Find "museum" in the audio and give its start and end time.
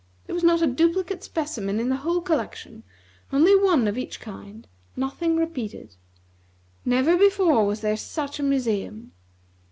8.43-9.11